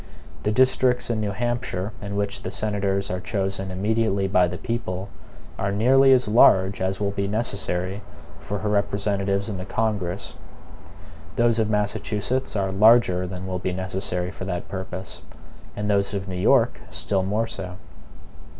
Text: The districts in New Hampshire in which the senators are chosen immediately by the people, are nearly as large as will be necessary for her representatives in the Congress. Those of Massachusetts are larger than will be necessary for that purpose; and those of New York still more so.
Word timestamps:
The 0.41 0.51
districts 0.51 1.11
in 1.11 1.21
New 1.21 1.29
Hampshire 1.29 1.91
in 2.01 2.15
which 2.15 2.41
the 2.41 2.49
senators 2.49 3.11
are 3.11 3.19
chosen 3.19 3.69
immediately 3.69 4.27
by 4.27 4.47
the 4.47 4.57
people, 4.57 5.09
are 5.59 5.71
nearly 5.71 6.11
as 6.11 6.27
large 6.27 6.81
as 6.81 6.99
will 6.99 7.11
be 7.11 7.27
necessary 7.27 8.01
for 8.39 8.57
her 8.57 8.69
representatives 8.69 9.47
in 9.47 9.57
the 9.57 9.63
Congress. 9.65 10.33
Those 11.35 11.59
of 11.59 11.69
Massachusetts 11.69 12.55
are 12.55 12.71
larger 12.71 13.27
than 13.27 13.45
will 13.45 13.59
be 13.59 13.73
necessary 13.73 14.31
for 14.31 14.45
that 14.45 14.67
purpose; 14.69 15.21
and 15.75 15.87
those 15.87 16.15
of 16.15 16.27
New 16.27 16.33
York 16.33 16.79
still 16.89 17.21
more 17.21 17.45
so. 17.45 17.75